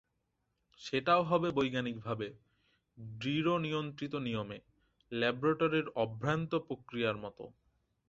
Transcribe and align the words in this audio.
সেটাও 0.79 1.21
হবে 1.23 1.47
বৈজ্ঞানিকভাবে, 1.51 2.27
দৃঢ়নিয়ন্ত্রিত 3.17 4.13
নিয়মে, 4.15 4.57
ল্যাবরেটরির 5.11 5.87
অভ্রান্ত 5.95 6.51
প্রক্রিয়ার 6.67 7.17
মতো। 7.17 7.45